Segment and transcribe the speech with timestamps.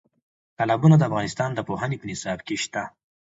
[0.57, 2.83] تالابونه د افغانستان د پوهنې په نصاب کې شته.